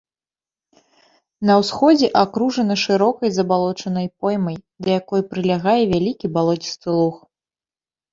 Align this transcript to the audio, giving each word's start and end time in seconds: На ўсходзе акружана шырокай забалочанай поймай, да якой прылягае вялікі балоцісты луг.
На 1.49 1.57
ўсходзе 1.63 2.07
акружана 2.21 2.77
шырокай 2.83 3.29
забалочанай 3.35 4.07
поймай, 4.23 4.57
да 4.87 4.95
якой 4.99 5.21
прылягае 5.35 5.77
вялікі 5.93 6.31
балоцісты 6.39 6.89
луг. 6.97 7.21